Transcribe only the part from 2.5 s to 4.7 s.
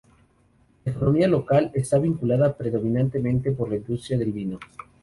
predominantemente por la industria del vino.